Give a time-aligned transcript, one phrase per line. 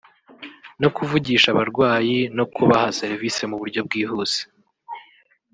[0.81, 4.41] no kuvugisha abarwayi no kubaha serivise mu buryo bwihuse